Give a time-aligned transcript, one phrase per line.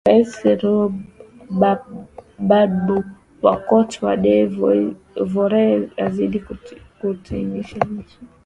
[0.07, 1.05] rais lauren
[2.49, 2.97] badbo
[3.43, 4.35] wa cote de
[5.31, 5.65] voire
[6.05, 6.39] azidi
[6.99, 8.27] kutunisha misuli